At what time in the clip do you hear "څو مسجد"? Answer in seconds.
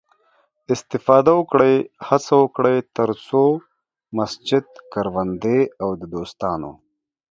3.25-4.65